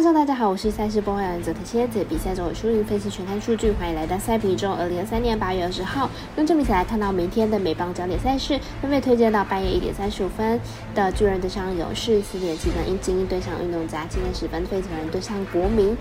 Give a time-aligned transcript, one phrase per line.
[0.00, 2.02] 观众大家好，我是赛事播报员泽特蝎子。
[2.08, 4.74] 比赛中有输赢分析全看数据，欢迎来到赛评中。
[4.74, 10.58] 二零二三年八月二十号，用这比赛来看到明天的美邦焦点赛事，分别推荐到半夜一点三十五分
[10.94, 15.94] 的巨人对上勇士，四点七分英精英对上运动家，七点十分费城人对上国民。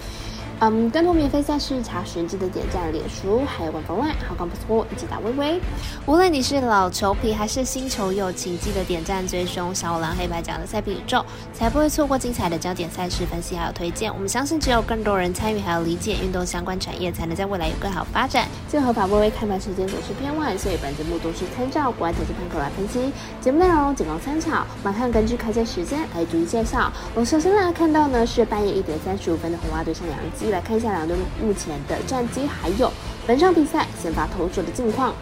[0.61, 5.57] 嗯，更多免费赛事查询记得点赞、脸书，还有官方外好看不错，一起打微微。
[6.05, 11.23] 无论你是老球皮还是新球友，请记得点赞、追踪小五郎黑白奖的赛评宇宙，
[11.53, 14.13] 才不会错过精彩的焦点赛事分析还有推荐。
[14.13, 18.45] 我们相信，只有更多人参与还有理解运动相关产业，才能在未来有更好发展。
[18.67, 23.13] 最合法微微开盘时间总是偏晚，所以本节目都是参照国外投资盘口来分析。
[23.39, 26.91] 节目内容仅供参考，马上根据开赛时间来逐一介绍。
[27.15, 30.48] 我们首先来看到呢是半夜一点三十五分的红袜对上洋基。
[30.49, 32.91] 来看一下两队目前的战绩，还有
[33.27, 35.13] 本场比赛先发投手的近况。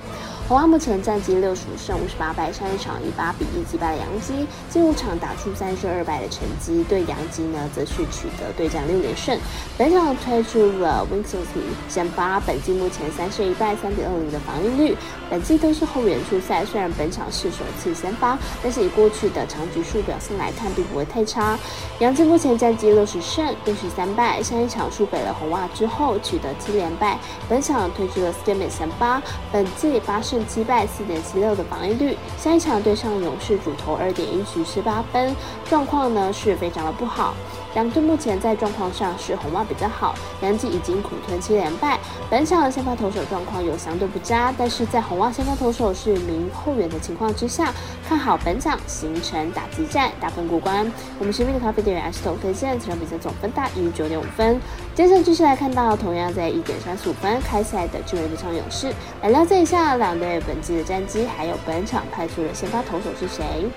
[0.47, 6.85] 红袜目前战绩六十五胜五十八败，上一场以八比一击败了杨基，近五场打出三胜二败的成绩。
[6.87, 9.37] 对杨基呢，则是取得对战六连胜。
[9.77, 11.45] 本场推出了 w i n s o n
[11.89, 14.95] 先发，本季目前三胜一败，三点二零的防御率。
[15.29, 21.59] 本季都是后援出赛，虽然本场是首次先发，但是以过去的长局数表现来看，并不会太差。
[21.99, 27.19] 杨基目前战绩六十胜六十三败，上一场输给了红袜之后，取得七连败。
[27.49, 30.36] 本场推出了 s t e m a n 先发，本季八胜。
[30.45, 35.35] 击败四点七六的防御率，下一场对上勇士主投二点一局十八分，
[35.69, 37.33] 状况呢是非常的不好。
[37.73, 41.99] 两队目前在状况上是红袜比较好，杨基已经苦吞七连败。
[42.29, 47.71] 本场的先发投手状况有相对不佳，但是在红袜先发投手是名后援的情况之下，
[48.07, 50.91] 看好本场形成打击战，大分过关。
[51.19, 54.59] 我们身边的咖啡店员 S 头推荐这场比赛总分大于九点五分。
[54.95, 63.69] 接着继续来看到同样在一点三十五分开赛的巨人对上勇士，来了解一下两队本季的战绩，还有本场派出的先发投手是谁。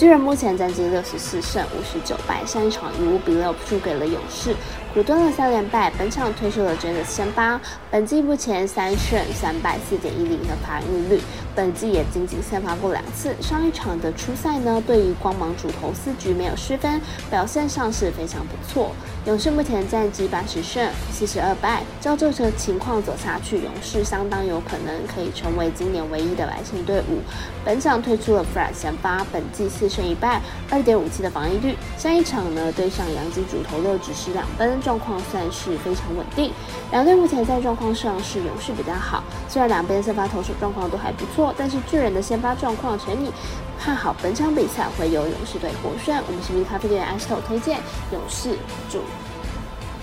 [0.00, 4.56] 巨人目前战绩六十四胜五十九败，上一场以五比六输给了勇士。
[4.92, 7.60] 苦蹲了三连败，本场推出了 j a n 先发，
[7.92, 11.20] 本季目前三胜三败，四点一零的防御率，
[11.54, 13.32] 本季也仅仅先发过两次。
[13.40, 17.00] 上一场的初赛呢，对于光芒主投四局没有失分，
[17.30, 18.90] 表现上是非常不错。
[19.26, 27.20] 勇士目前战绩八十胜四十二败，照这个情况走下去，勇士相当有可能可以成为今年唯一的来胜队伍。
[27.64, 31.76] 本场推出了 Fred 先发，本季四胜一败，二点五七的防御率。
[31.96, 34.79] 下一场呢，对上杨基主投六局失两分。
[34.80, 36.52] 状况算是非常稳定，
[36.90, 43.30] 两队目前在状况上是勇士比较好，虽然两边先发投手状况都还不错，但是巨人的先发状况全你
[43.78, 46.22] 看好本场比赛会由勇士队获胜。
[46.26, 47.78] 我们是米咖啡店 S 头推荐
[48.12, 48.56] 勇士
[48.90, 49.00] 主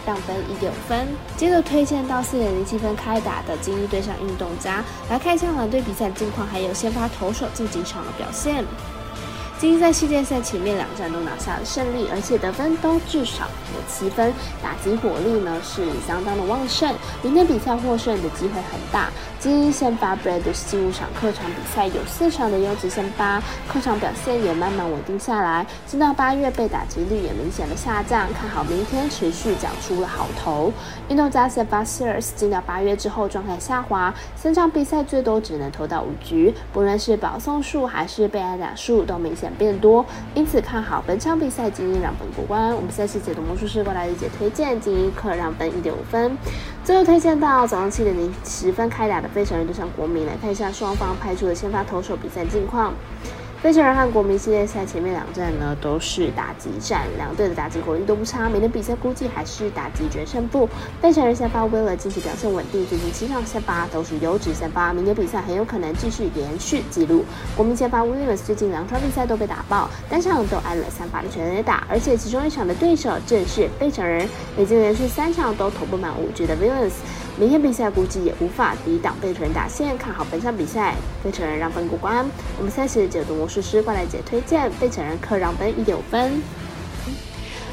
[0.06, 8.64] 让分一点五分，接着推荐到四点零七分开打的精英对上运动家，来看一下两队比赛近况，还有先发投手近几场的表现。
[9.60, 14.32] 精英在世界赛前面两站都拿下了胜利，而且得分都至少有七分，
[14.62, 19.10] 打击火力呢是相当的旺盛，明天比赛获胜的机会很大。
[19.40, 30.72] 精英先发 b r a d 近五场客场比赛有四场的优质先发，客场表现也慢慢稳定下来，进到八月被打击率也明显的下降，看好明天持续缴出了好头。
[31.10, 39.47] 运动家先发 Sears 进到八月之后状态下滑，三场比赛最多只能投到五局，不论是保送数还是被挨打数都明显。
[39.58, 42.76] 变多，因此看好本场比赛精英让分过关。
[42.76, 46.38] 我们赛事解读魔术师过来日解推荐精英客让分一点五分。
[46.84, 52.94] 最后推荐到早上七点零十分开打的费城人对上国民，来看一下双方派出的先发投手比赛近况。
[53.68, 60.70] 费城人和国民系列赛前面两战呢都是打击战，两队的打击火力都不差，明天比赛估计还是打击决胜负。
[61.02, 67.26] 费城人先发威了近期表现稳定，最近七场先发都是优质先发，明天比赛很有可能继续延续纪录。
[67.58, 74.26] 国民先发 Williams 最近两场比赛都被打爆，单场都挨了三发的全垒打，而且其中一场的对手正是费城人，
[74.58, 76.94] 已经连续三场都投不满五局的 Williams。
[77.40, 82.28] 明天比赛估计也无法抵挡费城人打线，看好本场比赛费城人让分过关。
[82.58, 86.42] 我们赛事解读魔术师过来姐推荐费城人客让分一点五分。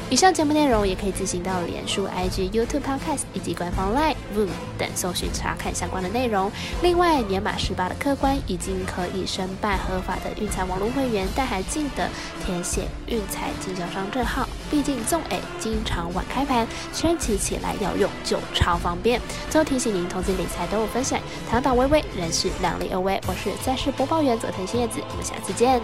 [0.07, 6.51] 以上节目内容也可以自行到脸书、IG、YouTube、Podcast 以及官方 Line、Room 等搜寻查看相关的内容。
[6.83, 12.07] 另外，年满十八的客官已经可以申办合法的运彩网络会员，但还记得
[12.45, 14.47] 填写运彩经销商证号。
[14.75, 19.21] 毕竟纵 A 经常晚开盘，升起起来要用就超方便。
[19.49, 23.17] 最后提醒您，投资理财都有风险，躺倒微微人是量力而为。
[23.25, 25.81] 我是赛事播报员佐藤新叶子，我们下次见。